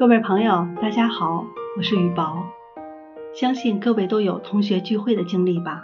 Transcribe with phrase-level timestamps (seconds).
[0.00, 1.44] 各位朋友，大家好，
[1.76, 2.46] 我是雨宝。
[3.34, 5.82] 相信各位都有同学聚会的经历吧？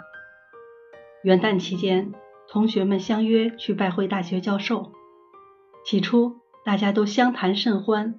[1.21, 2.11] 元旦期间，
[2.49, 4.91] 同学们相约去拜会大学教授。
[5.85, 8.15] 起初，大家都相谈甚欢。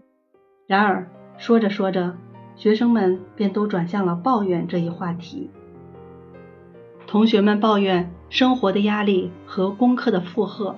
[0.68, 2.16] 然而，说着说着，
[2.54, 5.50] 学生们便都转向了抱怨这一话题。
[7.08, 10.76] 同学们抱怨生活的压力和功课的负荷。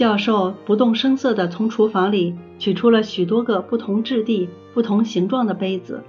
[0.00, 6.02] 教授不动声色地从厨房里取出了许多个不同质地、不同形状的杯子，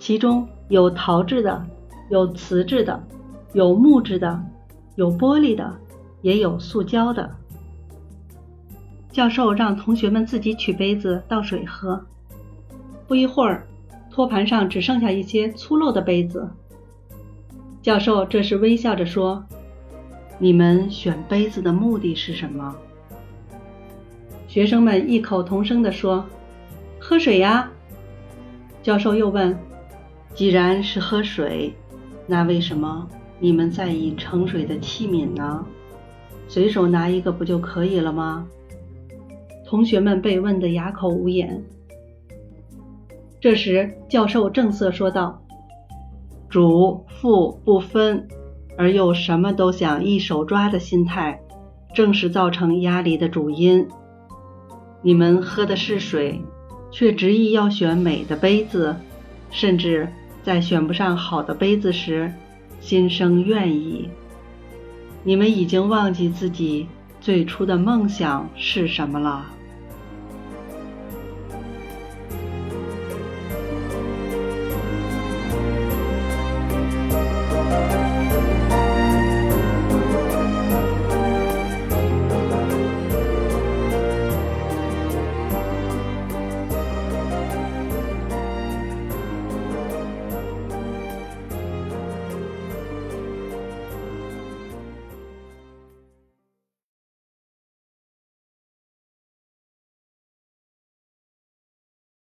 [0.00, 1.64] 其中有陶制的，
[2.10, 3.04] 有瓷质的，
[3.52, 4.44] 有木质的，
[4.96, 5.78] 有玻璃的，
[6.22, 7.30] 也有塑胶的。
[9.12, 12.04] 教授让同学们自己取杯子倒水喝。
[13.06, 13.64] 不一会儿，
[14.10, 16.50] 托盘上只剩下一些粗陋的杯子。
[17.80, 19.44] 教授这时微笑着说
[20.40, 22.74] ：“你们选杯子的目的是什么？”
[24.54, 26.24] 学生们异口同声地说
[27.00, 27.68] ：“喝水呀。”
[28.84, 29.58] 教授又问
[30.32, 31.74] ：“既然是喝水，
[32.28, 33.04] 那为什么
[33.40, 35.66] 你们在意盛水的器皿呢？
[36.46, 38.46] 随手拿一个不就可以了吗？”
[39.66, 41.60] 同学们被问得哑口无言。
[43.40, 45.42] 这时，教授正色说道
[46.48, 48.28] ：“主副不分，
[48.78, 51.42] 而又什么都想一手抓的心态，
[51.92, 53.84] 正是造成压力的主因。”
[55.06, 56.42] 你们喝的是水，
[56.90, 58.96] 却执意要选美的杯子，
[59.50, 60.08] 甚至
[60.42, 62.32] 在选不上好的杯子时，
[62.80, 64.08] 心生怨意。
[65.22, 66.86] 你们已经忘记自己
[67.20, 69.44] 最初的梦想是什么了。